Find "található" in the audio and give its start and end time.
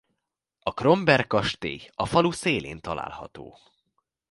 2.81-3.57